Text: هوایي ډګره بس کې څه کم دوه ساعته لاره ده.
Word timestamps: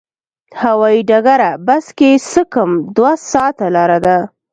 هوایي 0.61 1.01
ډګره 1.09 1.51
بس 1.67 1.85
کې 1.97 2.11
څه 2.31 2.41
کم 2.53 2.69
دوه 2.95 3.13
ساعته 3.31 3.65
لاره 3.75 3.99
ده. 4.05 4.17